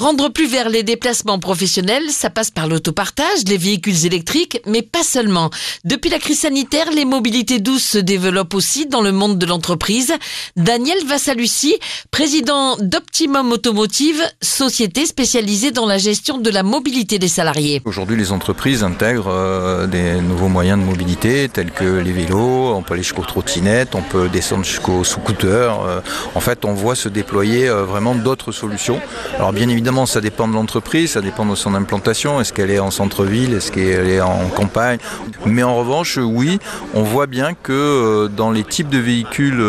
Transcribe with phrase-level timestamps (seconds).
[0.00, 5.02] Rendre plus vers les déplacements professionnels, ça passe par l'autopartage, les véhicules électriques, mais pas
[5.02, 5.50] seulement.
[5.84, 10.14] Depuis la crise sanitaire, les mobilités douces se développent aussi dans le monde de l'entreprise.
[10.56, 11.78] Daniel Vassalucci,
[12.10, 17.82] président d'Optimum Automotive, société spécialisée dans la gestion de la mobilité des salariés.
[17.84, 22.80] Aujourd'hui, les entreprises intègrent euh, des nouveaux moyens de mobilité tels que les vélos, on
[22.80, 25.78] peut aller jusqu'aux trottinettes, on peut descendre jusqu'aux scooters.
[25.82, 26.00] Euh,
[26.34, 28.98] en fait, on voit se déployer euh, vraiment d'autres solutions.
[29.36, 32.40] Alors bien évidemment, ça dépend de l'entreprise, ça dépend de son implantation.
[32.40, 34.98] Est-ce qu'elle est en centre-ville, est-ce qu'elle est en campagne?
[35.44, 36.60] Mais en revanche, oui,
[36.94, 39.60] on voit bien que dans les types de véhicules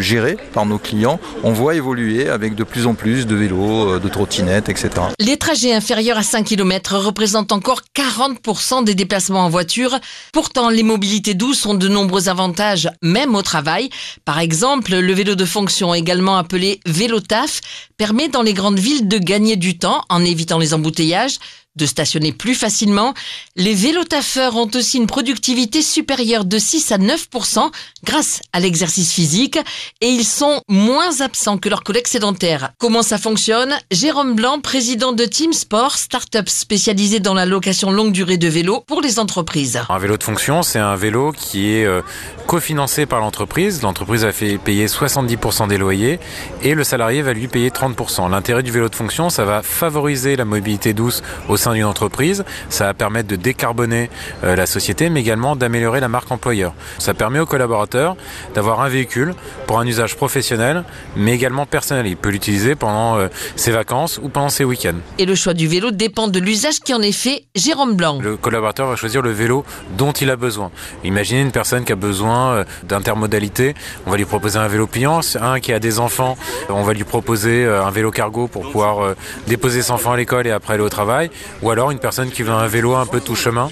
[0.00, 4.08] gérés par nos clients, on voit évoluer avec de plus en plus de vélos, de
[4.08, 4.90] trottinettes, etc.
[5.18, 9.98] Les trajets inférieurs à 5 km représentent encore 40% des déplacements en voiture.
[10.32, 13.90] Pourtant, les mobilités douces ont de nombreux avantages, même au travail.
[14.24, 17.60] Par exemple, le vélo de fonction, également appelé vélo taf,
[17.96, 21.38] permet dans les grandes villes de gagner du temps en évitant les embouteillages
[21.76, 23.14] de stationner plus facilement.
[23.56, 27.70] Les vélotaffeurs ont aussi une productivité supérieure de 6 à 9%
[28.04, 29.58] grâce à l'exercice physique
[30.00, 32.70] et ils sont moins absents que leurs collègues sédentaires.
[32.78, 33.74] Comment ça fonctionne?
[33.90, 38.80] Jérôme Blanc, président de Team Sport, start-up spécialisé dans la location longue durée de vélos
[38.86, 39.80] pour les entreprises.
[39.88, 42.02] Un vélo de fonction, c'est un vélo qui est euh,
[42.46, 43.82] cofinancé par l'entreprise.
[43.82, 46.20] L'entreprise va fait payer 70% des loyers
[46.62, 48.30] et le salarié va lui payer 30%.
[48.30, 52.44] L'intérêt du vélo de fonction, ça va favoriser la mobilité douce au sein d'une entreprise.
[52.68, 54.10] Ça va permettre de décarboner
[54.44, 56.74] euh, la société, mais également d'améliorer la marque employeur.
[56.98, 58.16] Ça permet aux collaborateurs
[58.54, 59.34] d'avoir un véhicule
[59.66, 60.84] pour un usage professionnel,
[61.16, 62.06] mais également personnel.
[62.06, 65.00] Il peut l'utiliser pendant euh, ses vacances ou pendant ses week-ends.
[65.18, 67.44] Et le choix du vélo dépend de l'usage qui en est fait.
[67.54, 68.18] Jérôme Blanc.
[68.20, 69.64] Le collaborateur va choisir le vélo
[69.96, 70.70] dont il a besoin.
[71.02, 73.74] Imaginez une personne qui a besoin euh, d'intermodalité.
[74.06, 75.20] On va lui proposer un vélo pliant.
[75.40, 76.36] Un qui a des enfants,
[76.68, 79.14] on va lui proposer un vélo cargo pour pouvoir
[79.46, 81.30] déposer son enfant à l'école et après aller au travail
[81.62, 83.70] ou alors une personne qui veut un vélo un peu tout chemin,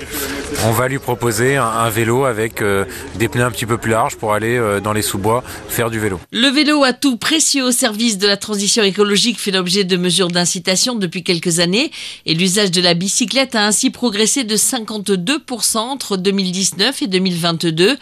[0.64, 2.84] on va lui proposer un, vélo avec euh,
[3.16, 5.98] des pneus un petit peu plus larges pour aller euh, dans les sous-bois faire du
[5.98, 6.20] vélo.
[6.30, 10.28] Le vélo, à tout précieux au service de la transition écologique, fait l'objet de mesures
[10.28, 11.90] d'incitation depuis quelques années
[12.26, 17.96] et l'usage de la bicyclette a ainsi progressé de 52% entre 2019 et 2022.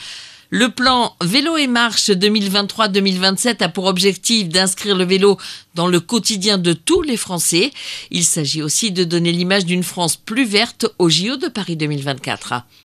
[0.53, 5.39] Le plan Vélo et Marche 2023-2027 a pour objectif d'inscrire le vélo
[5.77, 7.71] dans le quotidien de tous les Français.
[8.11, 12.65] Il s'agit aussi de donner l'image d'une France plus verte au JO de Paris 2024.